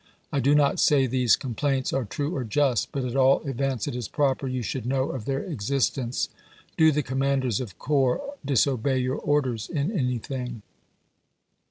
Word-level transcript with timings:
I 0.33 0.39
do 0.39 0.55
not 0.55 0.79
say 0.79 1.05
these 1.05 1.35
complaints 1.35 1.93
are 1.93 2.05
true 2.05 2.35
or 2.35 2.43
just, 2.43 2.91
but 2.91 3.05
at 3.05 3.15
all 3.15 3.43
events 3.43 3.87
it 3.87 3.95
is 3.95 4.07
proper 4.07 4.47
you 4.47 4.63
should 4.63 4.87
know 4.87 5.09
of 5.11 5.25
their 5.25 5.43
existence. 5.43 6.27
Do 6.75 6.91
the 6.91 7.03
commanders 7.03 7.59
of 7.61 7.77
corps 7.77 8.19
disobey 8.43 8.97
your 8.97 9.17
orders 9.17 9.69
in 9.69 9.91
anything! 9.91 10.63